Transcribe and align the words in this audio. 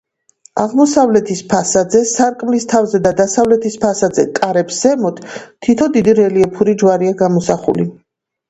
აღმოსავლეთის 0.61 1.41
ფასადზე, 1.51 2.01
სარკმლის 2.11 2.65
თავზე 2.71 3.01
და 3.07 3.11
დასავლეთის 3.19 3.77
ფასადზე 3.85 4.25
კარებს 4.41 4.81
ზემოთ 4.87 5.23
თითო 5.37 5.91
დიდი 5.99 6.17
რელიეფური 6.23 6.77
ჯვარია 6.85 7.21
გამოსახული. 7.25 7.89